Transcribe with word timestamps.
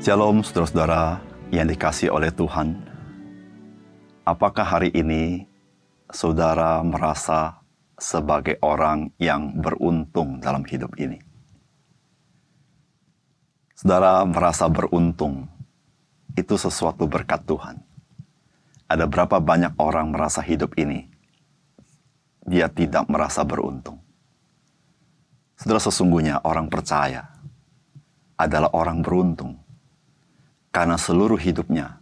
Shalom 0.00 0.40
saudara-saudara 0.40 1.20
yang 1.52 1.68
dikasih 1.68 2.08
oleh 2.08 2.32
Tuhan. 2.32 2.72
Apakah 4.24 4.64
hari 4.64 4.88
ini 4.96 5.44
saudara 6.08 6.80
merasa 6.80 7.60
sebagai 8.00 8.56
orang 8.64 9.12
yang 9.20 9.60
beruntung 9.60 10.40
dalam 10.40 10.64
hidup 10.64 10.96
ini? 10.96 11.20
Saudara 13.76 14.24
merasa 14.24 14.72
beruntung, 14.72 15.44
itu 16.32 16.56
sesuatu 16.56 17.04
berkat 17.04 17.44
Tuhan. 17.44 17.84
Ada 18.88 19.04
berapa 19.04 19.36
banyak 19.36 19.76
orang 19.76 20.16
merasa 20.16 20.40
hidup 20.40 20.80
ini, 20.80 21.12
dia 22.48 22.72
tidak 22.72 23.04
merasa 23.04 23.44
beruntung. 23.44 24.00
Saudara 25.60 25.76
sesungguhnya 25.76 26.40
orang 26.40 26.72
percaya 26.72 27.36
adalah 28.40 28.72
orang 28.72 29.04
beruntung 29.04 29.60
karena 30.70 30.94
seluruh 30.94 31.38
hidupnya 31.38 31.98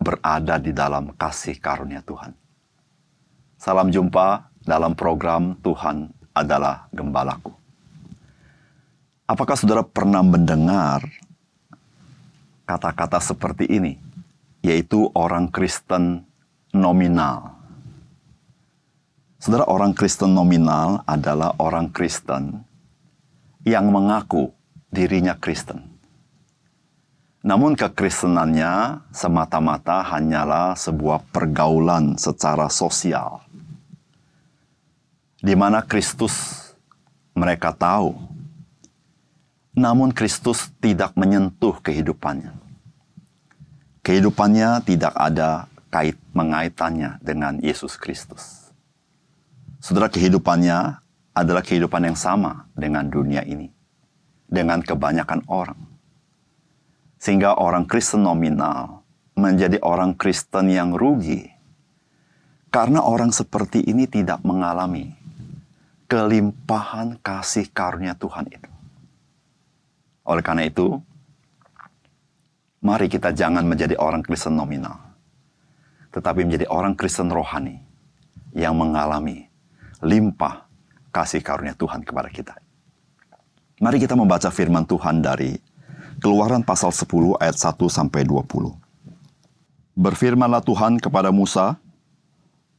berada 0.00 0.56
di 0.60 0.72
dalam 0.72 1.12
kasih 1.16 1.56
karunia 1.60 2.00
Tuhan. 2.04 2.32
Salam 3.56 3.88
jumpa 3.88 4.52
dalam 4.64 4.92
program 4.92 5.56
Tuhan 5.64 6.12
adalah 6.36 6.88
Gembalaku. 6.92 7.52
Apakah 9.26 9.56
saudara 9.56 9.82
pernah 9.82 10.20
mendengar 10.22 11.02
kata-kata 12.68 13.18
seperti 13.18 13.66
ini, 13.66 13.98
yaitu 14.60 15.08
orang 15.16 15.48
Kristen 15.50 16.22
nominal? 16.70 17.56
Saudara, 19.42 19.66
orang 19.66 19.94
Kristen 19.94 20.30
nominal 20.34 21.02
adalah 21.06 21.54
orang 21.58 21.90
Kristen 21.90 22.62
yang 23.66 23.90
mengaku 23.90 24.54
dirinya 24.94 25.34
Kristen. 25.34 25.95
Namun 27.46 27.78
kekristenannya 27.78 29.06
semata-mata 29.14 30.02
hanyalah 30.02 30.74
sebuah 30.74 31.30
pergaulan 31.30 32.18
secara 32.18 32.66
sosial. 32.66 33.38
Di 35.38 35.54
mana 35.54 35.78
Kristus 35.78 36.34
mereka 37.38 37.70
tahu, 37.70 38.18
namun 39.78 40.10
Kristus 40.10 40.74
tidak 40.82 41.14
menyentuh 41.14 41.78
kehidupannya. 41.86 42.50
Kehidupannya 44.02 44.82
tidak 44.82 45.14
ada 45.14 45.70
kait 45.86 46.18
mengaitannya 46.34 47.22
dengan 47.22 47.62
Yesus 47.62 47.94
Kristus. 47.94 48.74
Saudara 49.78 50.10
kehidupannya 50.10 50.98
adalah 51.30 51.62
kehidupan 51.62 52.10
yang 52.10 52.18
sama 52.18 52.66
dengan 52.74 53.06
dunia 53.06 53.46
ini, 53.46 53.70
dengan 54.50 54.82
kebanyakan 54.82 55.46
orang. 55.46 55.95
Sehingga 57.26 57.58
orang 57.58 57.90
Kristen 57.90 58.22
nominal 58.22 59.02
menjadi 59.34 59.82
orang 59.82 60.14
Kristen 60.14 60.70
yang 60.70 60.94
rugi, 60.94 61.42
karena 62.70 63.02
orang 63.02 63.34
seperti 63.34 63.82
ini 63.82 64.06
tidak 64.06 64.46
mengalami 64.46 65.10
kelimpahan 66.06 67.18
kasih 67.18 67.66
karunia 67.74 68.14
Tuhan 68.14 68.46
itu. 68.46 68.70
Oleh 70.22 70.38
karena 70.38 70.70
itu, 70.70 71.02
mari 72.78 73.10
kita 73.10 73.34
jangan 73.34 73.66
menjadi 73.66 73.98
orang 73.98 74.22
Kristen 74.22 74.54
nominal, 74.54 74.94
tetapi 76.14 76.46
menjadi 76.46 76.70
orang 76.70 76.94
Kristen 76.94 77.34
rohani 77.34 77.82
yang 78.54 78.78
mengalami 78.78 79.50
limpah 79.98 80.62
kasih 81.10 81.42
karunia 81.42 81.74
Tuhan 81.74 82.06
kepada 82.06 82.30
kita. 82.30 82.54
Mari 83.82 83.98
kita 83.98 84.14
membaca 84.14 84.46
firman 84.46 84.86
Tuhan 84.86 85.18
dari 85.18 85.74
Keluaran 86.16 86.64
pasal 86.64 86.96
10 86.96 87.36
ayat 87.36 87.56
1 87.60 87.76
sampai 87.92 88.24
20. 88.24 88.72
Berfirmanlah 89.96 90.64
Tuhan 90.64 90.96
kepada 90.96 91.28
Musa, 91.28 91.76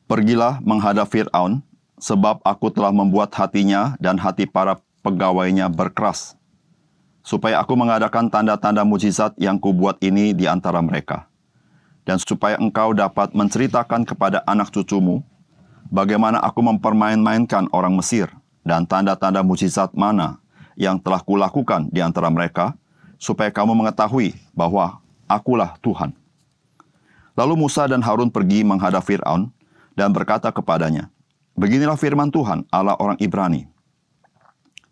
Pergilah 0.07 0.63
menghadap 0.63 1.11
Fir'aun, 1.11 1.59
sebab 1.99 2.39
aku 2.41 2.71
telah 2.71 2.95
membuat 2.95 3.35
hatinya 3.35 3.99
dan 3.99 4.15
hati 4.15 4.47
para 4.47 4.79
pegawainya 5.03 5.67
berkeras, 5.67 6.39
supaya 7.27 7.59
aku 7.59 7.75
mengadakan 7.75 8.31
tanda-tanda 8.31 8.87
mujizat 8.87 9.35
yang 9.35 9.59
kubuat 9.59 9.99
ini 9.99 10.31
di 10.31 10.47
antara 10.47 10.79
mereka, 10.79 11.27
dan 12.07 12.23
supaya 12.23 12.55
engkau 12.55 12.95
dapat 12.95 13.35
menceritakan 13.35 14.07
kepada 14.07 14.47
anak 14.47 14.71
cucumu 14.71 15.19
bagaimana 15.91 16.39
aku 16.39 16.63
mempermain-mainkan 16.63 17.67
orang 17.75 17.99
Mesir 17.99 18.31
dan 18.63 18.87
tanda-tanda 18.87 19.43
mujizat 19.43 19.91
mana 19.91 20.39
yang 20.79 21.03
telah 21.03 21.19
kulakukan 21.19 21.91
di 21.91 21.99
antara 21.99 22.31
mereka, 22.31 22.79
supaya 23.17 23.49
kamu 23.49 23.73
mengetahui 23.73 24.37
bahwa 24.53 25.01
akulah 25.29 25.75
Tuhan. 25.83 26.13
Lalu 27.37 27.53
Musa 27.53 27.85
dan 27.85 28.01
Harun 28.01 28.33
pergi 28.33 28.65
menghadap 28.65 29.05
Fir'aun 29.05 29.53
dan 29.93 30.09
berkata 30.09 30.49
kepadanya, 30.49 31.13
Beginilah 31.57 31.97
firman 31.97 32.29
Tuhan, 32.29 32.69
Allah 32.69 32.93
orang 33.01 33.17
Ibrani. 33.17 33.65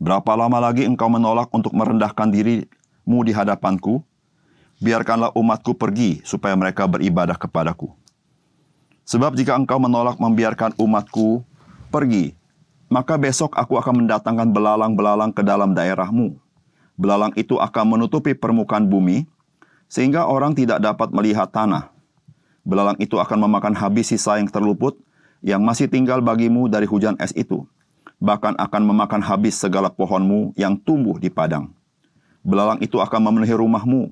Berapa 0.02 0.34
lama 0.34 0.58
lagi 0.58 0.84
engkau 0.84 1.08
menolak 1.08 1.54
untuk 1.54 1.72
merendahkan 1.78 2.26
dirimu 2.30 3.20
di 3.22 3.32
hadapanku? 3.32 4.02
Biarkanlah 4.82 5.32
umatku 5.38 5.78
pergi 5.78 6.26
supaya 6.26 6.58
mereka 6.58 6.84
beribadah 6.90 7.38
kepadaku. 7.38 7.94
Sebab 9.06 9.38
jika 9.38 9.54
engkau 9.54 9.78
menolak 9.78 10.18
membiarkan 10.18 10.74
umatku 10.82 11.46
pergi, 11.94 12.34
maka 12.90 13.16
besok 13.16 13.54
aku 13.56 13.78
akan 13.78 14.04
mendatangkan 14.04 14.50
belalang-belalang 14.50 15.32
ke 15.32 15.46
dalam 15.46 15.78
daerahmu. 15.78 16.34
Belalang 16.96 17.36
itu 17.36 17.60
akan 17.60 17.96
menutupi 17.96 18.32
permukaan 18.32 18.88
bumi, 18.88 19.28
sehingga 19.92 20.28
orang 20.28 20.56
tidak 20.56 20.80
dapat 20.80 21.12
melihat 21.12 21.52
tanah. 21.52 21.92
Belalang 22.66 22.98
itu 22.98 23.20
akan 23.20 23.46
memakan 23.46 23.76
habis 23.78 24.10
sisa 24.10 24.40
yang 24.40 24.48
terluput, 24.50 24.98
yang 25.46 25.62
masih 25.62 25.86
tinggal 25.92 26.24
bagimu 26.24 26.66
dari 26.72 26.88
hujan 26.88 27.14
es 27.22 27.36
itu. 27.36 27.68
Bahkan 28.18 28.58
akan 28.58 28.82
memakan 28.90 29.22
habis 29.22 29.60
segala 29.60 29.92
pohonmu 29.92 30.56
yang 30.56 30.80
tumbuh 30.80 31.20
di 31.20 31.28
padang. 31.28 31.76
Belalang 32.42 32.80
itu 32.80 32.98
akan 32.98 33.22
memenuhi 33.22 33.54
rumahmu, 33.54 34.10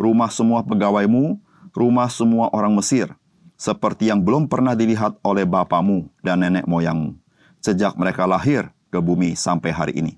rumah 0.00 0.30
semua 0.30 0.62
pegawaimu, 0.64 1.36
rumah 1.74 2.08
semua 2.08 2.48
orang 2.54 2.72
Mesir, 2.78 3.10
seperti 3.58 4.08
yang 4.08 4.22
belum 4.24 4.46
pernah 4.48 4.72
dilihat 4.72 5.18
oleh 5.20 5.44
bapamu 5.44 6.08
dan 6.24 6.40
nenek 6.40 6.64
moyangmu, 6.64 7.18
sejak 7.60 7.98
mereka 7.98 8.24
lahir 8.24 8.72
ke 8.88 8.96
bumi 9.02 9.36
sampai 9.36 9.70
hari 9.74 9.92
ini. 9.98 10.16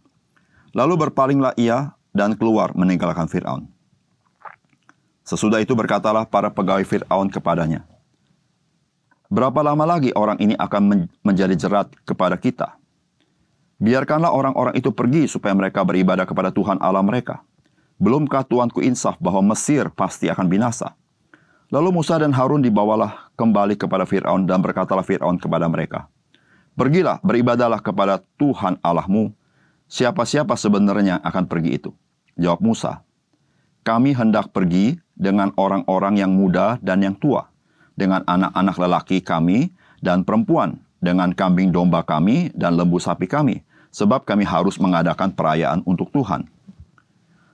Lalu 0.73 1.09
berpalinglah 1.09 1.53
ia 1.59 1.93
dan 2.13 2.37
keluar 2.37 2.77
meninggalkan 2.77 3.27
Fir'aun. 3.27 3.67
Sesudah 5.25 5.59
itu 5.65 5.73
berkatalah 5.73 6.29
para 6.29 6.53
pegawai 6.53 6.85
Fir'aun 6.85 7.33
kepadanya, 7.33 7.89
Berapa 9.33 9.65
lama 9.65 9.89
lagi 9.89 10.13
orang 10.13 10.37
ini 10.45 10.53
akan 10.61 11.09
menjadi 11.25 11.57
jerat 11.57 11.89
kepada 12.05 12.37
kita? 12.37 12.77
Biarkanlah 13.81 14.29
orang-orang 14.29 14.77
itu 14.77 14.93
pergi 14.93 15.25
supaya 15.25 15.57
mereka 15.57 15.81
beribadah 15.89 16.29
kepada 16.29 16.53
Tuhan 16.53 16.77
Allah 16.85 17.01
mereka. 17.01 17.41
Belumkah 17.97 18.45
Tuanku 18.45 18.85
insaf 18.85 19.17
bahwa 19.17 19.41
Mesir 19.57 19.89
pasti 19.89 20.29
akan 20.29 20.53
binasa? 20.53 20.93
Lalu 21.73 21.97
Musa 21.97 22.21
dan 22.21 22.29
Harun 22.37 22.61
dibawalah 22.61 23.33
kembali 23.33 23.81
kepada 23.81 24.05
Fir'aun 24.05 24.45
dan 24.45 24.61
berkatalah 24.61 25.01
Fir'aun 25.01 25.41
kepada 25.41 25.65
mereka, 25.65 26.13
Pergilah, 26.77 27.17
beribadalah 27.25 27.81
kepada 27.81 28.21
Tuhan 28.37 28.77
Allahmu. 28.85 29.33
Siapa-siapa 29.89 30.61
sebenarnya 30.61 31.25
akan 31.25 31.49
pergi 31.49 31.81
itu? 31.81 31.97
Jawab 32.37 32.61
Musa, 32.65 33.05
Kami 33.83 34.15
hendak 34.15 34.55
pergi 34.55 34.95
dengan 35.19 35.51
orang-orang 35.59 36.23
yang 36.23 36.31
muda 36.31 36.79
dan 36.79 37.03
yang 37.03 37.19
tua, 37.19 37.51
dengan 37.99 38.23
anak-anak 38.25 38.77
lelaki 38.79 39.19
kami 39.19 39.75
dan 39.99 40.23
perempuan, 40.23 40.79
dengan 41.03 41.35
kambing 41.35 41.75
domba 41.75 42.07
kami 42.07 42.55
dan 42.55 42.79
lembu 42.79 43.03
sapi 43.03 43.27
kami, 43.27 43.67
sebab 43.91 44.23
kami 44.23 44.47
harus 44.47 44.79
mengadakan 44.79 45.35
perayaan 45.35 45.83
untuk 45.83 46.15
Tuhan. 46.15 46.47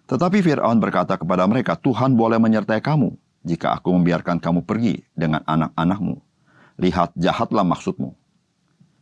Tetapi 0.08 0.38
Fir'aun 0.40 0.80
berkata 0.80 1.16
kepada 1.16 1.44
mereka, 1.48 1.76
Tuhan 1.76 2.12
boleh 2.12 2.36
menyertai 2.36 2.80
kamu, 2.84 3.16
jika 3.44 3.76
aku 3.76 3.92
membiarkan 3.96 4.40
kamu 4.40 4.64
pergi 4.64 5.04
dengan 5.16 5.40
anak-anakmu. 5.44 6.16
Lihat 6.78 7.16
jahatlah 7.16 7.64
maksudmu. 7.64 8.12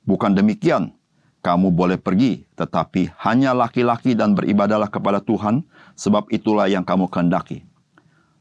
Bukan 0.07 0.33
demikian, 0.35 0.95
kamu 1.47 1.71
boleh 1.71 1.95
pergi, 1.95 2.43
tetapi 2.59 3.15
hanya 3.23 3.55
laki-laki 3.55 4.19
dan 4.19 4.35
beribadalah 4.35 4.91
kepada 4.91 5.23
Tuhan, 5.23 5.63
sebab 5.95 6.27
itulah 6.35 6.67
yang 6.67 6.83
kamu 6.83 7.07
kehendaki. 7.07 7.63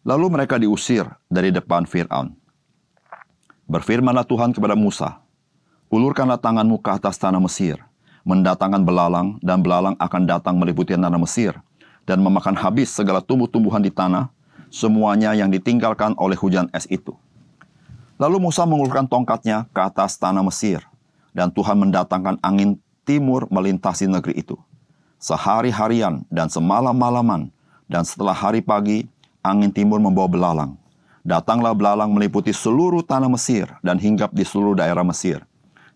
Lalu 0.01 0.33
mereka 0.33 0.57
diusir 0.57 1.05
dari 1.29 1.53
depan 1.53 1.85
Fir'aun. 1.85 2.33
Berfirmanlah 3.69 4.25
Tuhan 4.25 4.57
kepada 4.57 4.73
Musa, 4.73 5.21
Ulurkanlah 5.93 6.41
tanganmu 6.41 6.81
ke 6.81 6.89
atas 6.89 7.21
tanah 7.21 7.37
Mesir, 7.37 7.77
mendatangkan 8.25 8.81
belalang, 8.81 9.37
dan 9.45 9.61
belalang 9.61 9.93
akan 10.01 10.25
datang 10.25 10.57
meliputi 10.57 10.97
tanah 10.97 11.21
Mesir, 11.21 11.53
dan 12.09 12.25
memakan 12.25 12.57
habis 12.57 12.89
segala 12.89 13.21
tumbuh-tumbuhan 13.21 13.85
di 13.85 13.93
tanah, 13.93 14.33
semuanya 14.73 15.37
yang 15.37 15.53
ditinggalkan 15.53 16.17
oleh 16.17 16.33
hujan 16.33 16.73
es 16.73 16.89
itu. 16.89 17.13
Lalu 18.17 18.49
Musa 18.49 18.65
mengulurkan 18.65 19.05
tongkatnya 19.05 19.69
ke 19.69 19.81
atas 19.81 20.17
tanah 20.17 20.41
Mesir, 20.41 20.81
dan 21.37 21.53
Tuhan 21.53 21.77
mendatangkan 21.77 22.41
angin 22.41 22.81
timur 23.05 23.45
melintasi 23.53 24.09
negeri 24.09 24.41
itu. 24.41 24.57
Sehari-harian 25.21 26.25
dan 26.33 26.49
semalam-malaman, 26.49 27.53
dan 27.85 28.01
setelah 28.01 28.33
hari 28.33 28.65
pagi, 28.65 29.05
angin 29.45 29.69
timur 29.69 30.01
membawa 30.01 30.25
belalang. 30.25 30.73
Datanglah 31.25 31.73
belalang 31.73 32.13
meliputi 32.13 32.53
seluruh 32.53 33.01
tanah 33.01 33.29
Mesir 33.29 33.65
dan 33.81 33.97
hinggap 33.97 34.29
di 34.33 34.45
seluruh 34.45 34.77
daerah 34.77 35.01
Mesir. 35.01 35.41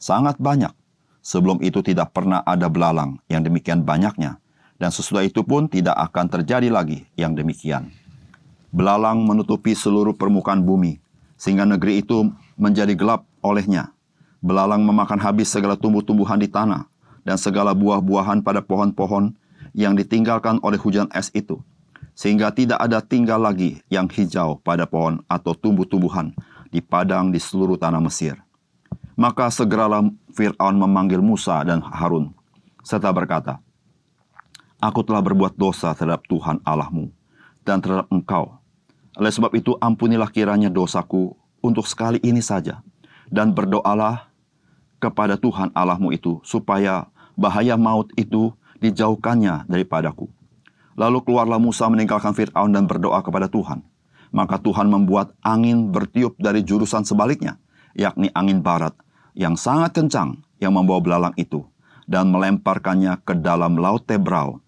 Sangat 0.01 0.37
banyak. 0.41 0.73
Sebelum 1.21 1.61
itu 1.61 1.85
tidak 1.85 2.15
pernah 2.15 2.41
ada 2.41 2.65
belalang 2.65 3.21
yang 3.29 3.45
demikian 3.45 3.85
banyaknya. 3.85 4.41
Dan 4.79 4.89
sesudah 4.89 5.21
itu 5.27 5.43
pun 5.43 5.67
tidak 5.67 5.93
akan 6.09 6.25
terjadi 6.31 6.71
lagi 6.71 7.03
yang 7.19 7.35
demikian. 7.35 7.91
Belalang 8.71 9.21
menutupi 9.21 9.75
seluruh 9.75 10.15
permukaan 10.15 10.63
bumi, 10.63 10.97
sehingga 11.35 11.67
negeri 11.67 11.99
itu 11.99 12.31
menjadi 12.55 12.95
gelap 12.95 13.27
olehnya. 13.43 13.91
Belalang 14.39 14.87
memakan 14.87 15.19
habis 15.19 15.51
segala 15.51 15.75
tumbuh-tumbuhan 15.75 16.39
di 16.39 16.47
tanah, 16.47 16.87
dan 17.29 17.37
segala 17.37 17.77
buah-buahan 17.77 18.41
pada 18.41 18.65
pohon-pohon 18.65 19.37
yang 19.77 19.93
ditinggalkan 19.93 20.57
oleh 20.65 20.81
hujan 20.81 21.05
es 21.13 21.29
itu 21.37 21.61
sehingga 22.19 22.51
tidak 22.51 22.81
ada 22.83 22.99
tinggal 22.99 23.39
lagi 23.39 23.79
yang 23.87 24.11
hijau 24.11 24.59
pada 24.59 24.83
pohon 24.83 25.23
atau 25.31 25.55
tumbuh-tumbuhan 25.55 26.35
di 26.67 26.83
padang 26.83 27.31
di 27.31 27.39
seluruh 27.39 27.79
tanah 27.79 28.03
Mesir. 28.03 28.35
Maka 29.15 29.47
segeralah 29.47 30.03
Fir'aun 30.35 30.75
memanggil 30.75 31.23
Musa 31.23 31.63
dan 31.63 31.79
Harun, 31.79 32.35
serta 32.83 33.07
berkata, 33.15 33.63
Aku 34.83 34.99
telah 35.03 35.23
berbuat 35.23 35.55
dosa 35.55 35.95
terhadap 35.95 36.27
Tuhan 36.27 36.59
Allahmu 36.67 37.07
dan 37.63 37.79
terhadap 37.79 38.11
engkau. 38.11 38.51
Oleh 39.15 39.31
sebab 39.31 39.55
itu 39.55 39.79
ampunilah 39.79 40.27
kiranya 40.27 40.67
dosaku 40.67 41.35
untuk 41.63 41.87
sekali 41.87 42.19
ini 42.19 42.43
saja, 42.43 42.83
dan 43.31 43.55
berdoalah 43.55 44.27
kepada 44.99 45.39
Tuhan 45.39 45.71
Allahmu 45.71 46.11
itu, 46.11 46.39
supaya 46.43 47.07
bahaya 47.39 47.79
maut 47.79 48.11
itu 48.19 48.51
dijauhkannya 48.83 49.71
daripadaku 49.71 50.27
Lalu 50.99 51.23
keluarlah 51.23 51.63
Musa 51.63 51.87
meninggalkan 51.87 52.35
Fir'aun 52.35 52.75
dan 52.75 52.83
berdoa 52.83 53.23
kepada 53.23 53.47
Tuhan. 53.47 53.79
Maka 54.35 54.59
Tuhan 54.59 54.91
membuat 54.91 55.31
angin 55.39 55.95
bertiup 55.95 56.35
dari 56.35 56.59
jurusan 56.59 57.07
sebaliknya, 57.07 57.55
yakni 57.95 58.27
angin 58.35 58.59
barat, 58.59 58.91
yang 59.31 59.55
sangat 59.55 59.95
kencang 59.95 60.43
yang 60.59 60.75
membawa 60.75 60.99
belalang 60.99 61.35
itu, 61.39 61.63
dan 62.03 62.27
melemparkannya 62.35 63.15
ke 63.23 63.31
dalam 63.39 63.79
Laut 63.79 64.03
Tebrau. 64.03 64.59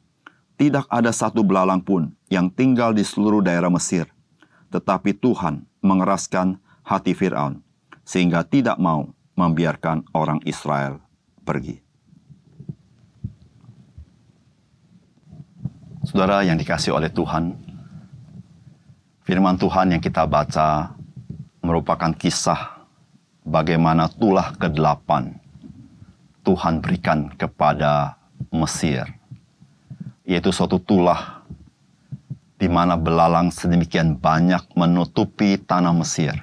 Tidak 0.56 0.88
ada 0.88 1.12
satu 1.12 1.44
belalang 1.44 1.84
pun 1.84 2.16
yang 2.32 2.48
tinggal 2.48 2.96
di 2.96 3.04
seluruh 3.04 3.44
daerah 3.44 3.68
Mesir. 3.68 4.08
Tetapi 4.72 5.20
Tuhan 5.20 5.68
mengeraskan 5.84 6.64
hati 6.88 7.12
Fir'aun, 7.12 7.60
sehingga 8.08 8.48
tidak 8.48 8.80
mau 8.80 9.12
membiarkan 9.36 10.08
orang 10.16 10.40
Israel 10.48 11.04
pergi. 11.44 11.91
Saudara 16.02 16.42
yang 16.42 16.58
dikasih 16.58 16.98
oleh 16.98 17.14
Tuhan, 17.14 17.54
firman 19.22 19.54
Tuhan 19.54 19.94
yang 19.94 20.02
kita 20.02 20.26
baca 20.26 20.98
merupakan 21.62 22.10
kisah 22.18 22.90
bagaimana 23.46 24.10
tulah 24.10 24.50
ke-8 24.58 25.10
Tuhan 26.42 26.82
berikan 26.82 27.30
kepada 27.38 28.18
Mesir. 28.50 29.06
Yaitu 30.26 30.50
suatu 30.50 30.82
tulah 30.82 31.46
di 32.58 32.66
mana 32.66 32.98
belalang 32.98 33.54
sedemikian 33.54 34.18
banyak 34.18 34.74
menutupi 34.74 35.62
tanah 35.62 35.94
Mesir 35.94 36.34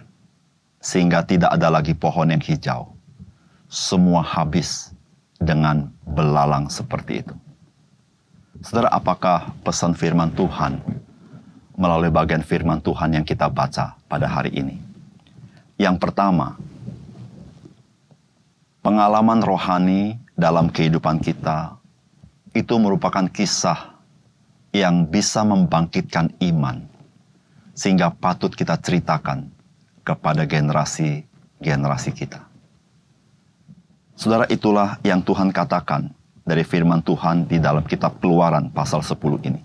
sehingga 0.78 1.26
tidak 1.26 1.50
ada 1.50 1.66
lagi 1.66 1.98
pohon 1.98 2.30
yang 2.30 2.42
hijau. 2.42 2.94
Semua 3.66 4.22
habis 4.22 4.94
dengan 5.42 5.90
belalang 6.06 6.70
seperti 6.70 7.26
itu. 7.26 7.47
Saudara, 8.58 8.90
apakah 8.90 9.54
pesan 9.62 9.94
firman 9.94 10.34
Tuhan 10.34 10.82
melalui 11.78 12.10
bagian 12.10 12.42
firman 12.42 12.82
Tuhan 12.82 13.14
yang 13.14 13.22
kita 13.22 13.46
baca 13.46 13.94
pada 14.10 14.26
hari 14.26 14.50
ini? 14.50 14.74
Yang 15.78 16.02
pertama, 16.02 16.58
pengalaman 18.82 19.46
rohani 19.46 20.18
dalam 20.34 20.74
kehidupan 20.74 21.22
kita 21.22 21.78
itu 22.50 22.74
merupakan 22.82 23.30
kisah 23.30 23.94
yang 24.74 25.06
bisa 25.06 25.46
membangkitkan 25.46 26.34
iman, 26.50 26.82
sehingga 27.78 28.10
patut 28.10 28.50
kita 28.50 28.74
ceritakan 28.74 29.54
kepada 30.02 30.42
generasi-generasi 30.50 32.10
kita. 32.10 32.42
Saudara, 34.18 34.50
itulah 34.50 34.98
yang 35.06 35.22
Tuhan 35.22 35.54
katakan 35.54 36.10
dari 36.48 36.64
firman 36.64 37.04
Tuhan 37.04 37.44
di 37.44 37.60
dalam 37.60 37.84
kitab 37.84 38.16
Keluaran 38.24 38.72
pasal 38.72 39.04
10 39.04 39.20
ini. 39.44 39.60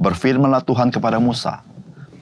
Berfirmanlah 0.00 0.64
Tuhan 0.64 0.88
kepada 0.88 1.20
Musa, 1.20 1.60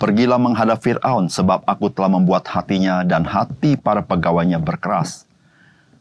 Pergilah 0.03 0.35
menghadap 0.35 0.83
Fir'aun 0.83 1.31
sebab 1.31 1.63
aku 1.63 1.87
telah 1.87 2.11
membuat 2.11 2.43
hatinya 2.51 3.07
dan 3.07 3.23
hati 3.23 3.79
para 3.79 4.03
pegawainya 4.03 4.59
berkeras. 4.59 5.31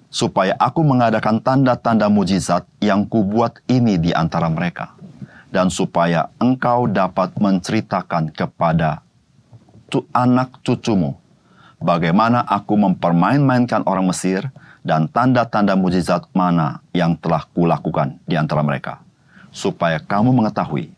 Supaya 0.09 0.57
aku 0.57 0.81
mengadakan 0.81 1.37
tanda-tanda 1.37 2.09
mujizat 2.09 2.65
yang 2.81 3.05
kubuat 3.05 3.61
ini 3.69 4.01
di 4.01 4.09
antara 4.09 4.49
mereka. 4.49 4.97
Dan 5.53 5.69
supaya 5.69 6.33
engkau 6.41 6.89
dapat 6.89 7.37
menceritakan 7.37 8.33
kepada 8.33 9.05
anak 10.17 10.65
cucumu 10.65 11.21
bagaimana 11.77 12.41
aku 12.41 12.73
mempermain-mainkan 12.81 13.85
orang 13.85 14.09
Mesir 14.09 14.49
dan 14.81 15.05
tanda-tanda 15.09 15.77
mujizat 15.77 16.25
mana 16.33 16.81
yang 16.93 17.13
telah 17.17 17.45
kulakukan 17.53 18.17
di 18.25 18.33
antara 18.33 18.65
mereka, 18.65 19.01
supaya 19.53 20.01
kamu 20.01 20.33
mengetahui 20.33 20.89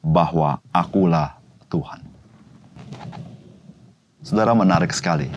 bahwa 0.00 0.60
akulah 0.72 1.36
Tuhan. 1.68 2.00
Saudara 4.24 4.56
menarik 4.56 4.90
sekali 4.90 5.30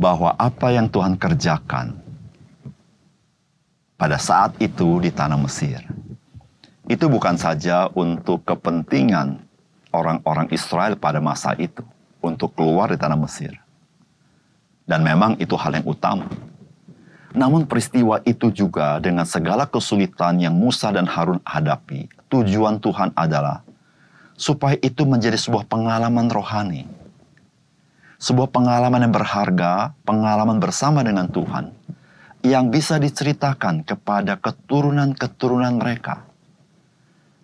bahwa 0.00 0.32
apa 0.34 0.72
yang 0.72 0.88
Tuhan 0.88 1.14
kerjakan 1.14 1.94
pada 4.00 4.16
saat 4.16 4.56
itu 4.58 4.98
di 5.04 5.12
tanah 5.12 5.36
Mesir 5.36 5.84
itu 6.90 7.06
bukan 7.06 7.36
saja 7.38 7.86
untuk 7.92 8.42
kepentingan 8.42 9.38
orang-orang 9.92 10.48
Israel 10.50 10.96
pada 10.96 11.20
masa 11.20 11.54
itu 11.54 11.84
untuk 12.24 12.56
keluar 12.56 12.90
di 12.90 12.98
tanah 12.98 13.20
Mesir 13.20 13.54
dan 14.90 15.06
memang 15.06 15.38
itu 15.38 15.54
hal 15.54 15.78
yang 15.78 15.86
utama. 15.86 16.26
Namun 17.30 17.70
peristiwa 17.70 18.18
itu 18.26 18.50
juga 18.50 18.98
dengan 18.98 19.22
segala 19.22 19.70
kesulitan 19.70 20.42
yang 20.42 20.50
Musa 20.50 20.90
dan 20.90 21.06
Harun 21.06 21.38
hadapi, 21.46 22.10
tujuan 22.26 22.82
Tuhan 22.82 23.14
adalah 23.14 23.62
supaya 24.34 24.74
itu 24.82 25.06
menjadi 25.06 25.38
sebuah 25.38 25.70
pengalaman 25.70 26.26
rohani. 26.26 26.90
Sebuah 28.18 28.50
pengalaman 28.50 29.06
yang 29.06 29.14
berharga, 29.14 29.94
pengalaman 30.02 30.58
bersama 30.58 31.06
dengan 31.06 31.30
Tuhan, 31.30 31.72
yang 32.42 32.68
bisa 32.68 32.98
diceritakan 32.98 33.86
kepada 33.86 34.36
keturunan-keturunan 34.36 35.78
mereka. 35.78 36.26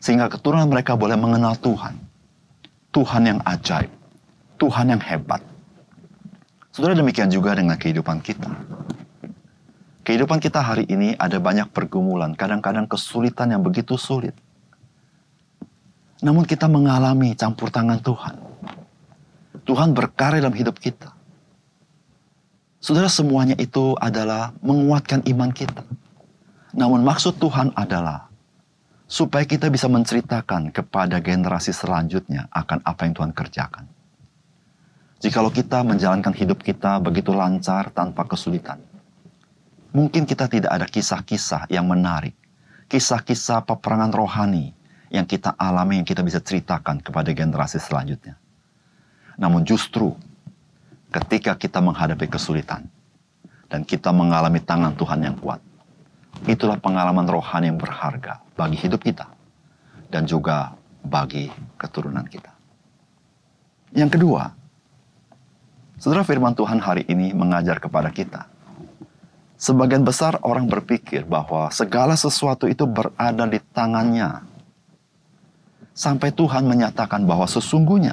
Sehingga 0.02 0.28
keturunan 0.28 0.68
mereka 0.68 0.99
boleh 0.99 1.16
mengenal 1.16 1.56
Tuhan. 1.56 1.97
Tuhan 2.92 3.23
yang 3.25 3.40
ajaib, 3.44 3.88
Tuhan 4.61 4.92
yang 4.92 5.00
hebat, 5.00 5.40
Saudara 6.76 6.92
demikian 6.92 7.33
juga 7.33 7.56
dengan 7.56 7.80
kehidupan 7.80 8.21
kita. 8.21 8.52
Kehidupan 10.04 10.37
kita 10.45 10.61
hari 10.61 10.85
ini 10.85 11.16
ada 11.16 11.40
banyak 11.40 11.73
pergumulan, 11.73 12.37
kadang-kadang 12.37 12.85
kesulitan 12.85 13.49
yang 13.49 13.64
begitu 13.64 13.97
sulit. 13.97 14.37
Namun 16.21 16.45
kita 16.45 16.68
mengalami 16.68 17.33
campur 17.33 17.73
tangan 17.73 17.97
Tuhan. 18.04 18.37
Tuhan 19.64 19.97
berkarya 19.97 20.45
dalam 20.45 20.52
hidup 20.52 20.76
kita. 20.76 21.16
Saudara 22.76 23.09
semuanya 23.09 23.56
itu 23.56 23.97
adalah 23.97 24.52
menguatkan 24.61 25.25
iman 25.33 25.49
kita. 25.56 25.80
Namun 26.76 27.00
maksud 27.09 27.40
Tuhan 27.40 27.73
adalah 27.73 28.28
supaya 29.09 29.49
kita 29.49 29.73
bisa 29.73 29.88
menceritakan 29.88 30.76
kepada 30.76 31.25
generasi 31.25 31.73
selanjutnya 31.73 32.52
akan 32.52 32.85
apa 32.85 33.09
yang 33.09 33.16
Tuhan 33.16 33.33
kerjakan. 33.33 33.96
Jikalau 35.26 35.50
kita 35.50 35.83
menjalankan 35.83 36.30
hidup 36.38 36.62
kita 36.62 37.02
begitu 37.02 37.35
lancar 37.35 37.90
tanpa 37.90 38.23
kesulitan, 38.30 38.78
mungkin 39.90 40.23
kita 40.23 40.47
tidak 40.47 40.71
ada 40.71 40.87
kisah-kisah 40.87 41.66
yang 41.66 41.83
menarik, 41.90 42.38
kisah-kisah 42.87 43.66
peperangan 43.66 44.14
rohani 44.14 44.71
yang 45.11 45.26
kita 45.26 45.50
alami, 45.59 45.99
yang 45.99 46.06
kita 46.06 46.23
bisa 46.23 46.38
ceritakan 46.38 47.02
kepada 47.02 47.35
generasi 47.35 47.83
selanjutnya. 47.83 48.38
Namun 49.35 49.66
justru 49.66 50.14
ketika 51.11 51.59
kita 51.59 51.83
menghadapi 51.83 52.30
kesulitan 52.30 52.87
dan 53.66 53.83
kita 53.83 54.14
mengalami 54.14 54.62
tangan 54.62 54.95
Tuhan 54.95 55.26
yang 55.26 55.35
kuat, 55.42 55.59
itulah 56.47 56.78
pengalaman 56.78 57.26
rohani 57.26 57.75
yang 57.75 57.83
berharga 57.83 58.47
bagi 58.54 58.78
hidup 58.78 59.02
kita 59.02 59.26
dan 60.06 60.23
juga 60.23 60.78
bagi 61.02 61.50
keturunan 61.75 62.30
kita. 62.30 62.54
Yang 63.90 64.23
kedua, 64.23 64.65
Saudara 65.97 66.29
firman 66.29 66.53
Tuhan 66.53 66.76
hari 66.76 67.09
ini 67.09 67.33
mengajar 67.33 67.81
kepada 67.81 68.12
kita. 68.12 68.45
Sebagian 69.57 70.05
besar 70.05 70.37
orang 70.45 70.69
berpikir 70.69 71.25
bahwa 71.25 71.73
segala 71.73 72.12
sesuatu 72.12 72.69
itu 72.69 72.85
berada 72.85 73.49
di 73.49 73.57
tangannya. 73.73 74.45
Sampai 75.97 76.37
Tuhan 76.37 76.69
menyatakan 76.69 77.25
bahwa 77.25 77.49
sesungguhnya 77.49 78.12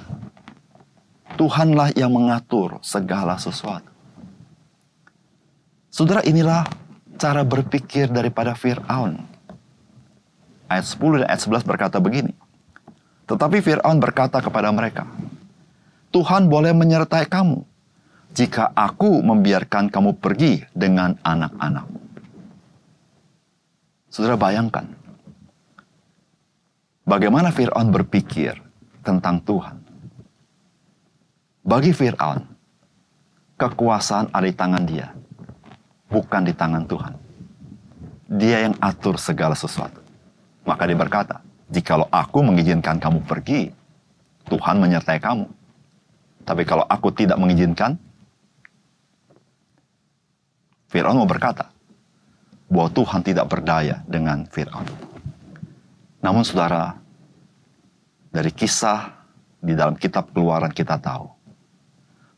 Tuhanlah 1.36 1.92
yang 2.00 2.16
mengatur 2.16 2.80
segala 2.80 3.36
sesuatu. 3.36 3.92
Saudara, 5.92 6.24
inilah 6.24 6.64
cara 7.20 7.44
berpikir 7.44 8.08
daripada 8.08 8.56
Fir'aun. 8.56 9.20
Ayat 10.72 10.88
10 10.88 11.20
dan 11.20 11.28
ayat 11.28 11.42
11 11.44 11.68
berkata 11.68 12.00
begini. 12.00 12.32
Tetapi 13.28 13.60
Fir'aun 13.60 14.00
berkata 14.00 14.40
kepada 14.40 14.72
mereka, 14.72 15.04
Tuhan 16.16 16.48
boleh 16.48 16.72
menyertai 16.72 17.28
kamu 17.28 17.73
jika 18.34 18.74
aku 18.74 19.22
membiarkan 19.22 19.94
kamu 19.94 20.18
pergi 20.18 20.66
dengan 20.74 21.14
anak-anak. 21.22 21.86
Saudara 24.10 24.38
bayangkan, 24.38 24.86
bagaimana 27.06 27.54
Fir'aun 27.54 27.90
berpikir 27.94 28.58
tentang 29.06 29.42
Tuhan. 29.42 29.78
Bagi 31.64 31.94
Fir'aun, 31.94 32.42
kekuasaan 33.58 34.34
ada 34.34 34.46
di 34.46 34.54
tangan 34.54 34.84
dia 34.86 35.14
bukan 36.14 36.46
di 36.46 36.54
tangan 36.54 36.86
Tuhan. 36.86 37.14
Dia 38.38 38.70
yang 38.70 38.78
atur 38.78 39.18
segala 39.18 39.58
sesuatu. 39.58 39.98
Maka 40.64 40.86
dia 40.86 40.96
berkata, 40.96 41.42
jikalau 41.74 42.06
aku 42.14 42.46
mengizinkan 42.46 43.02
kamu 43.02 43.26
pergi, 43.26 43.74
Tuhan 44.46 44.78
menyertai 44.78 45.18
kamu. 45.18 45.50
Tapi 46.46 46.64
kalau 46.64 46.86
aku 46.86 47.10
tidak 47.10 47.42
mengizinkan, 47.42 47.98
Fir'aun 50.94 51.18
mau 51.18 51.26
berkata 51.26 51.74
bahwa 52.70 52.94
Tuhan 52.94 53.26
tidak 53.26 53.50
berdaya 53.50 54.06
dengan 54.06 54.46
Fir'aun. 54.46 54.86
Namun 56.22 56.46
saudara, 56.46 56.94
dari 58.30 58.54
kisah 58.54 59.26
di 59.58 59.74
dalam 59.74 59.98
kitab 59.98 60.30
keluaran 60.30 60.70
kita 60.70 61.02
tahu 61.02 61.34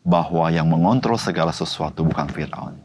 bahwa 0.07 0.47
yang 0.47 0.71
mengontrol 0.71 1.19
segala 1.19 1.51
sesuatu 1.51 2.07
bukan 2.07 2.31
Fir'aun, 2.31 2.79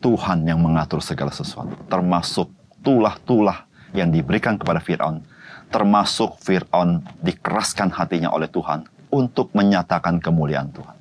Tuhan 0.00 0.48
yang 0.48 0.58
mengatur 0.58 1.04
segala 1.04 1.30
sesuatu, 1.30 1.76
termasuk 1.86 2.48
tulah-tulah 2.80 3.68
yang 3.92 4.08
diberikan 4.08 4.56
kepada 4.56 4.80
Firaun, 4.80 5.20
termasuk 5.68 6.40
Firaun 6.40 7.04
dikeraskan 7.20 7.92
hatinya 7.92 8.32
oleh 8.32 8.48
Tuhan 8.48 8.88
untuk 9.12 9.52
menyatakan 9.52 10.18
kemuliaan 10.18 10.72
Tuhan. 10.72 10.96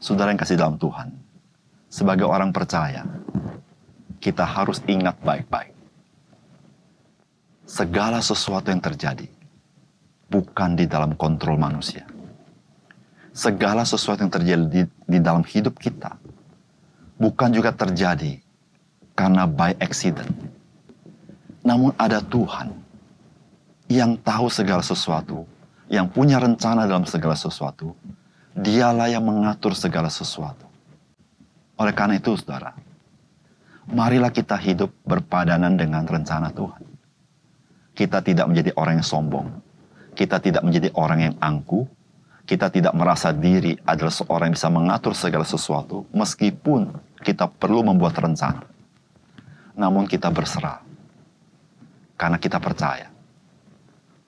Saudara 0.00 0.32
yang 0.32 0.40
kasih 0.40 0.56
dalam 0.56 0.80
Tuhan, 0.80 1.12
sebagai 1.94 2.26
orang 2.26 2.50
percaya, 2.50 3.06
kita 4.18 4.42
harus 4.42 4.82
ingat 4.90 5.14
baik-baik. 5.22 5.70
Segala 7.62 8.18
sesuatu 8.18 8.74
yang 8.74 8.82
terjadi 8.82 9.30
bukan 10.26 10.74
di 10.74 10.90
dalam 10.90 11.14
kontrol 11.14 11.54
manusia. 11.54 12.02
Segala 13.30 13.86
sesuatu 13.86 14.26
yang 14.26 14.34
terjadi 14.34 14.64
di, 14.66 14.82
di 15.06 15.18
dalam 15.22 15.46
hidup 15.46 15.78
kita 15.78 16.18
bukan 17.14 17.54
juga 17.54 17.70
terjadi 17.70 18.42
karena 19.14 19.46
by 19.46 19.78
accident. 19.78 20.34
Namun 21.62 21.94
ada 21.94 22.18
Tuhan 22.18 22.74
yang 23.86 24.18
tahu 24.18 24.50
segala 24.50 24.82
sesuatu, 24.82 25.46
yang 25.86 26.10
punya 26.10 26.42
rencana 26.42 26.90
dalam 26.90 27.06
segala 27.06 27.38
sesuatu. 27.38 27.94
Dialah 28.54 29.10
yang 29.10 29.26
mengatur 29.26 29.74
segala 29.74 30.06
sesuatu. 30.10 30.73
Oleh 31.74 31.94
karena 31.94 32.18
itu, 32.18 32.38
saudara, 32.38 32.70
marilah 33.90 34.30
kita 34.30 34.54
hidup 34.58 34.94
berpadanan 35.02 35.74
dengan 35.74 36.06
rencana 36.06 36.54
Tuhan. 36.54 36.82
Kita 37.94 38.22
tidak 38.22 38.46
menjadi 38.50 38.70
orang 38.74 38.98
yang 38.98 39.06
sombong. 39.06 39.48
Kita 40.14 40.38
tidak 40.38 40.62
menjadi 40.66 40.90
orang 40.94 41.20
yang 41.30 41.34
angkuh. 41.38 41.86
Kita 42.44 42.68
tidak 42.68 42.92
merasa 42.92 43.32
diri 43.32 43.72
adalah 43.88 44.12
seorang 44.12 44.52
yang 44.52 44.56
bisa 44.58 44.68
mengatur 44.68 45.16
segala 45.16 45.48
sesuatu, 45.48 46.04
meskipun 46.12 46.92
kita 47.24 47.48
perlu 47.48 47.80
membuat 47.80 48.20
rencana. 48.20 48.68
Namun 49.78 50.04
kita 50.04 50.28
berserah. 50.28 50.84
Karena 52.20 52.36
kita 52.36 52.60
percaya. 52.60 53.08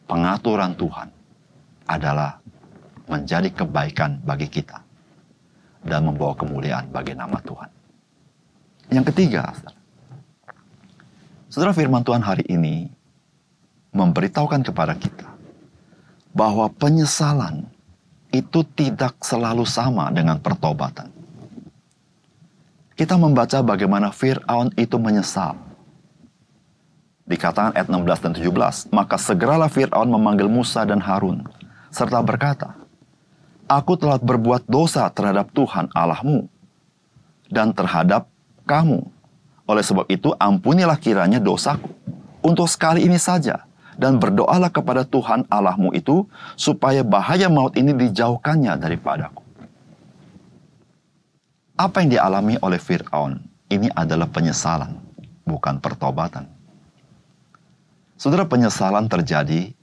Pengaturan 0.09 0.73
Tuhan 0.79 1.09
adalah 1.87 2.39
menjadi 3.07 3.51
kebaikan 3.53 4.23
bagi 4.23 4.49
kita. 4.51 4.86
Dan 5.87 6.11
membawa 6.11 6.35
kemuliaan 6.35 6.91
bagi 6.91 7.15
nama 7.15 7.39
Tuhan. 7.39 7.71
Yang 8.91 9.15
ketiga, 9.15 9.55
saudara 11.47 11.71
firman 11.71 12.03
Tuhan 12.03 12.23
hari 12.23 12.43
ini 12.51 12.91
memberitahukan 13.95 14.67
kepada 14.67 14.99
kita 14.99 15.31
bahwa 16.35 16.67
penyesalan 16.75 17.71
itu 18.35 18.67
tidak 18.77 19.17
selalu 19.23 19.65
sama 19.65 20.11
dengan 20.11 20.37
pertobatan 20.43 21.17
kita 22.97 23.21
membaca 23.21 23.61
bagaimana 23.61 24.09
Fir'aun 24.09 24.73
itu 24.75 24.97
menyesal. 24.97 25.53
Dikatakan 27.29 27.77
ayat 27.77 27.93
16 27.93 28.25
dan 28.25 28.33
17, 28.33 28.89
maka 28.89 29.21
segeralah 29.21 29.69
Fir'aun 29.69 30.09
memanggil 30.09 30.49
Musa 30.49 30.89
dan 30.89 31.05
Harun, 31.05 31.45
serta 31.93 32.25
berkata, 32.25 32.73
Aku 33.67 33.99
telah 33.99 34.23
berbuat 34.23 34.71
dosa 34.71 35.11
terhadap 35.11 35.51
Tuhan 35.51 35.91
Allahmu 35.91 36.47
dan 37.51 37.75
terhadap 37.75 38.31
kamu. 38.63 39.03
Oleh 39.67 39.83
sebab 39.83 40.07
itu 40.07 40.31
ampunilah 40.39 40.95
kiranya 40.95 41.43
dosaku 41.43 41.91
untuk 42.47 42.71
sekali 42.71 43.03
ini 43.03 43.19
saja 43.19 43.67
dan 43.99 44.23
berdoalah 44.23 44.71
kepada 44.71 45.03
Tuhan 45.03 45.51
Allahmu 45.51 45.91
itu 45.99 46.31
supaya 46.55 47.03
bahaya 47.03 47.51
maut 47.51 47.75
ini 47.75 47.91
dijauhkannya 47.91 48.79
daripadaku. 48.79 49.43
Apa 51.77 52.07
yang 52.07 52.15
dialami 52.15 52.55
oleh 52.63 52.79
Fir'aun 52.81 53.43
ini 53.69 53.91
adalah 53.93 54.31
penyesalan, 54.31 54.97
bukan 55.43 55.83
pertobatan. 55.83 56.49
Saudara, 58.17 58.49
penyesalan 58.49 59.13
terjadi 59.13 59.77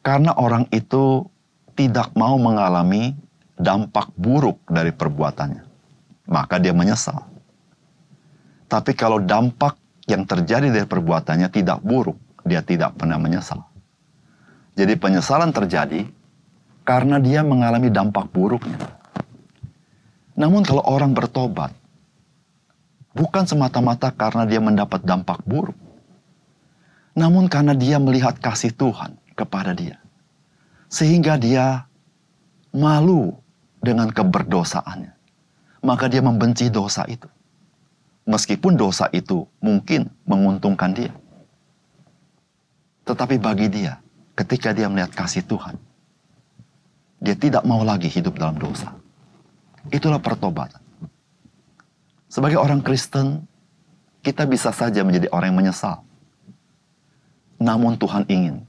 karena 0.00 0.32
orang 0.32 0.64
itu 0.72 1.28
tidak 1.72 2.12
mau 2.16 2.36
mengalami 2.36 3.16
dampak 3.56 4.12
buruk 4.16 4.60
dari 4.68 4.92
perbuatannya. 4.92 5.64
Maka 6.28 6.56
dia 6.62 6.72
menyesal. 6.72 7.28
Tapi 8.68 8.96
kalau 8.96 9.20
dampak 9.20 9.76
yang 10.08 10.24
terjadi 10.24 10.72
dari 10.72 10.86
perbuatannya 10.88 11.48
tidak 11.52 11.84
buruk, 11.84 12.16
dia 12.42 12.64
tidak 12.64 12.96
pernah 12.96 13.20
menyesal. 13.20 13.62
Jadi 14.72 14.96
penyesalan 14.96 15.52
terjadi 15.52 16.08
karena 16.82 17.20
dia 17.22 17.44
mengalami 17.44 17.92
dampak 17.92 18.32
buruknya. 18.32 18.80
Namun 20.32 20.64
kalau 20.64 20.82
orang 20.88 21.12
bertobat, 21.12 21.76
bukan 23.12 23.44
semata-mata 23.44 24.08
karena 24.10 24.48
dia 24.48 24.58
mendapat 24.58 25.04
dampak 25.04 25.44
buruk, 25.44 25.76
namun 27.12 27.46
karena 27.46 27.76
dia 27.76 28.00
melihat 28.00 28.40
kasih 28.40 28.72
Tuhan 28.72 29.20
kepada 29.36 29.76
dia. 29.76 30.01
Sehingga 30.92 31.40
dia 31.40 31.88
malu 32.76 33.32
dengan 33.80 34.12
keberdosaannya. 34.12 35.12
Maka 35.82 36.06
dia 36.12 36.20
membenci 36.20 36.68
dosa 36.68 37.08
itu. 37.08 37.26
Meskipun 38.28 38.76
dosa 38.76 39.08
itu 39.10 39.48
mungkin 39.58 40.06
menguntungkan 40.28 40.92
dia. 40.92 41.10
Tetapi 43.02 43.40
bagi 43.42 43.66
dia, 43.66 43.98
ketika 44.38 44.70
dia 44.70 44.86
melihat 44.86 45.10
kasih 45.10 45.42
Tuhan, 45.42 45.74
dia 47.18 47.34
tidak 47.34 47.66
mau 47.66 47.82
lagi 47.82 48.06
hidup 48.06 48.38
dalam 48.38 48.60
dosa. 48.60 48.94
Itulah 49.90 50.22
pertobatan. 50.22 50.78
Sebagai 52.30 52.62
orang 52.62 52.78
Kristen, 52.78 53.42
kita 54.22 54.46
bisa 54.46 54.70
saja 54.70 55.02
menjadi 55.02 55.26
orang 55.34 55.50
yang 55.50 55.58
menyesal. 55.66 56.06
Namun 57.58 57.98
Tuhan 57.98 58.22
ingin 58.30 58.62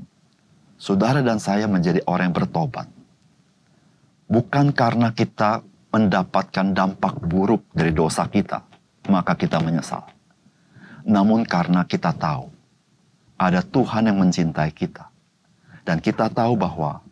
saudara 0.84 1.24
dan 1.24 1.40
saya 1.40 1.64
menjadi 1.72 2.04
orang 2.04 2.28
yang 2.28 2.44
bertobat. 2.44 2.92
Bukan 4.28 4.76
karena 4.76 5.16
kita 5.16 5.64
mendapatkan 5.96 6.76
dampak 6.76 7.24
buruk 7.24 7.64
dari 7.72 7.96
dosa 7.96 8.28
kita, 8.28 8.68
maka 9.08 9.40
kita 9.40 9.64
menyesal. 9.64 10.04
Namun 11.08 11.48
karena 11.48 11.88
kita 11.88 12.12
tahu 12.12 12.52
ada 13.40 13.64
Tuhan 13.64 14.12
yang 14.12 14.20
mencintai 14.20 14.76
kita. 14.76 15.08
Dan 15.84 16.00
kita 16.00 16.32
tahu 16.32 16.56
bahwa 16.56 17.04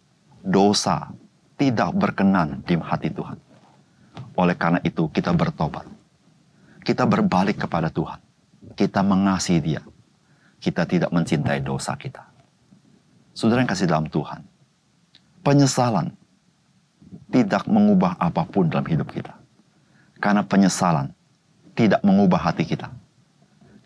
dosa 0.43 1.11
tidak 1.59 1.91
berkenan 1.95 2.63
di 2.63 2.75
hati 2.79 3.11
Tuhan. 3.11 3.35
Oleh 4.39 4.55
karena 4.55 4.79
itu 4.83 5.11
kita 5.11 5.35
bertobat. 5.35 5.83
Kita 6.81 7.03
berbalik 7.03 7.67
kepada 7.67 7.91
Tuhan. 7.91 8.19
Kita 8.79 9.03
mengasihi 9.03 9.59
dia. 9.59 9.83
Kita 10.55 10.87
tidak 10.87 11.11
mencintai 11.11 11.59
dosa 11.59 11.99
kita. 11.99 12.30
Saudara 13.31 13.63
yang 13.63 13.71
kasih 13.71 13.87
dalam 13.87 14.07
Tuhan. 14.11 14.43
Penyesalan 15.41 16.13
tidak 17.31 17.63
mengubah 17.65 18.19
apa 18.19 18.43
pun 18.43 18.67
dalam 18.67 18.85
hidup 18.85 19.09
kita. 19.09 19.33
Karena 20.21 20.45
penyesalan 20.45 21.15
tidak 21.73 22.03
mengubah 22.05 22.37
hati 22.37 22.67
kita. 22.67 22.91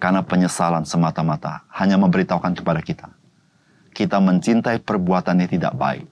Karena 0.02 0.26
penyesalan 0.26 0.84
semata-mata 0.84 1.64
hanya 1.72 1.96
memberitahukan 1.96 2.54
kepada 2.58 2.82
kita. 2.84 3.08
kita 3.96 4.20
mencintai 4.20 4.84
perbuatan 4.84 5.40
yang 5.40 5.48
tidak 5.48 5.72
baik. 5.80 6.04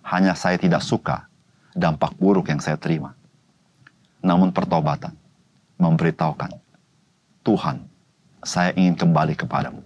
Hanya 0.00 0.32
saya 0.32 0.56
tidak 0.56 0.80
suka 0.80 1.28
dampak 1.76 2.16
buruk 2.16 2.48
yang 2.48 2.64
saya 2.64 2.80
terima. 2.80 3.12
Namun 4.24 4.56
pertobatan 4.56 5.12
memberitahukan, 5.76 6.56
Tuhan, 7.44 7.84
saya 8.40 8.72
ingin 8.72 8.96
kembali 8.96 9.36
kepadamu. 9.36 9.84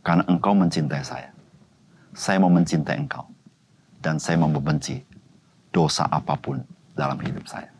Karena 0.00 0.24
engkau 0.24 0.56
mencintai 0.56 1.04
saya. 1.04 1.33
Saya 2.14 2.38
mau 2.38 2.48
mencintai 2.48 2.96
engkau. 2.96 3.26
Dan 4.00 4.20
saya 4.20 4.38
mau 4.38 4.48
membenci 4.52 5.00
dosa 5.72 6.06
apa 6.06 6.38
pun 6.38 6.60
dalam 6.94 7.18
hidup 7.18 7.44
saya. 7.48 7.72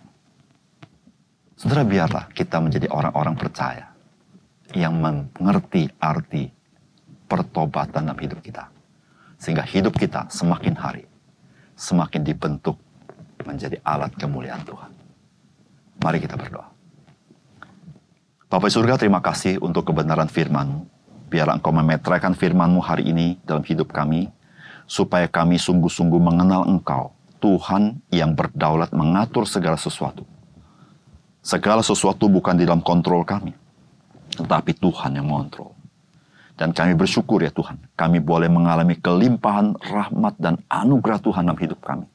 Saudara 1.55 1.87
biarlah 1.87 2.27
kita 2.35 2.59
menjadi 2.59 2.91
orang-orang 2.91 3.39
percaya 3.39 3.87
yang 4.75 4.99
mengerti 4.99 5.87
arti 6.03 6.51
pertobatan 7.31 8.11
dalam 8.11 8.19
hidup 8.19 8.43
kita. 8.43 8.67
Sehingga 9.39 9.63
hidup 9.63 9.95
kita 9.95 10.27
semakin 10.33 10.75
hari 10.75 11.05
semakin 11.75 12.23
dibentuk 12.23 12.79
menjadi 13.45 13.79
alat 13.83 14.15
kemuliaan 14.17 14.63
Tuhan. 14.63 14.91
Mari 16.01 16.19
kita 16.23 16.39
berdoa. 16.39 16.71
Bapak 18.49 18.71
surga 18.71 18.95
terima 18.95 19.19
kasih 19.19 19.59
untuk 19.59 19.91
kebenaran 19.91 20.31
firman 20.31 20.87
Biarlah 21.35 21.59
engkau 21.59 21.75
memetraikan 21.75 22.31
firman-Mu 22.39 22.79
hari 22.79 23.11
ini 23.11 23.43
dalam 23.43 23.67
hidup 23.67 23.91
kami. 23.91 24.31
Supaya 24.87 25.27
kami 25.27 25.59
sungguh-sungguh 25.59 26.23
mengenal 26.23 26.63
engkau. 26.63 27.11
Tuhan 27.43 27.99
yang 28.15 28.39
berdaulat 28.39 28.95
mengatur 28.95 29.43
segala 29.43 29.75
sesuatu. 29.75 30.23
Segala 31.43 31.83
sesuatu 31.83 32.31
bukan 32.31 32.55
di 32.55 32.63
dalam 32.63 32.79
kontrol 32.79 33.27
kami. 33.27 33.51
Tetapi 34.39 34.79
Tuhan 34.79 35.19
yang 35.19 35.27
mengontrol. 35.27 35.75
Dan 36.55 36.71
kami 36.71 36.95
bersyukur 36.95 37.43
ya 37.43 37.51
Tuhan, 37.51 37.83
kami 37.99 38.23
boleh 38.23 38.47
mengalami 38.47 38.95
kelimpahan 38.95 39.75
rahmat 39.75 40.39
dan 40.39 40.55
anugerah 40.71 41.19
Tuhan 41.19 41.51
dalam 41.51 41.59
hidup 41.59 41.83
kami. 41.83 42.07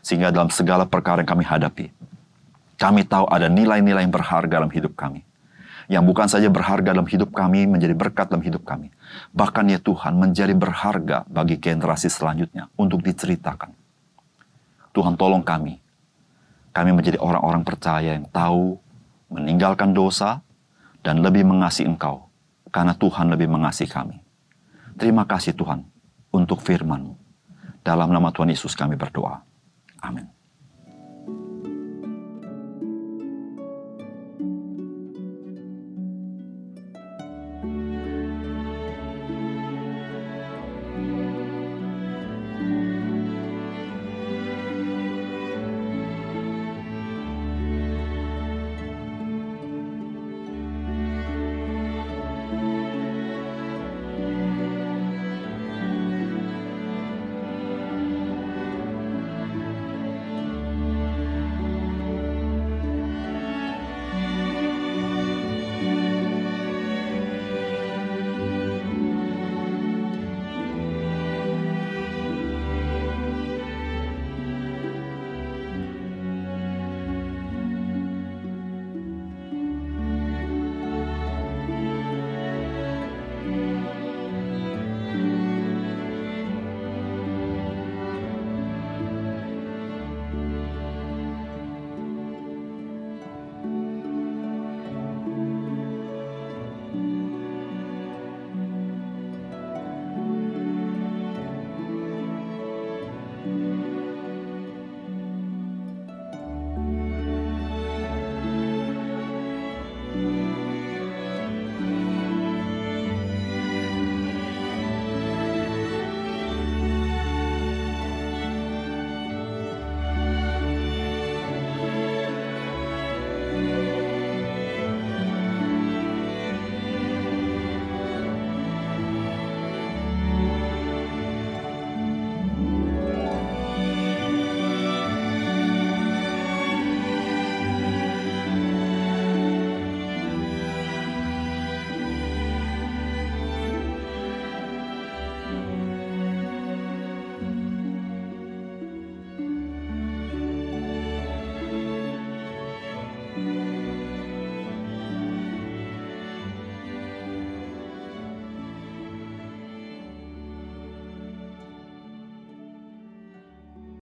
Sehingga 0.00 0.32
dalam 0.32 0.48
segala 0.48 0.88
perkara 0.88 1.20
yang 1.20 1.28
kami 1.28 1.44
hadapi, 1.44 1.92
kami 2.80 3.04
tahu 3.04 3.28
ada 3.28 3.52
nilai-nilai 3.52 4.00
yang 4.00 4.14
berharga 4.16 4.64
dalam 4.64 4.72
hidup 4.72 4.96
kami. 4.96 5.25
Yang 5.86 6.04
bukan 6.10 6.26
saja 6.26 6.50
berharga 6.50 6.90
dalam 6.90 7.06
hidup 7.06 7.30
kami, 7.30 7.70
menjadi 7.70 7.94
berkat 7.94 8.30
dalam 8.30 8.42
hidup 8.42 8.66
kami. 8.66 8.90
Bahkan 9.30 9.64
ya 9.70 9.78
Tuhan, 9.78 10.18
menjadi 10.18 10.54
berharga 10.54 11.22
bagi 11.30 11.62
generasi 11.62 12.10
selanjutnya 12.10 12.66
untuk 12.74 13.06
diceritakan. 13.06 13.70
Tuhan 14.90 15.14
tolong 15.14 15.46
kami. 15.46 15.78
Kami 16.74 16.90
menjadi 16.92 17.16
orang-orang 17.22 17.62
percaya 17.62 18.18
yang 18.18 18.26
tahu 18.28 18.76
meninggalkan 19.32 19.96
dosa 19.96 20.42
dan 21.00 21.22
lebih 21.22 21.46
mengasihi 21.46 21.88
Engkau 21.88 22.26
karena 22.74 22.92
Tuhan 22.92 23.32
lebih 23.32 23.48
mengasihi 23.48 23.88
kami. 23.88 24.18
Terima 24.96 25.24
kasih 25.24 25.56
Tuhan 25.56 25.84
untuk 26.32 26.60
firman-Mu. 26.60 27.14
Dalam 27.80 28.10
nama 28.10 28.28
Tuhan 28.34 28.50
Yesus 28.50 28.74
kami 28.74 28.98
berdoa. 28.98 29.40
Amin. 30.02 30.35